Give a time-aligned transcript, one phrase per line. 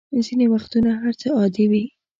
[0.25, 1.83] ځینې وختونه هر څه عادي وي.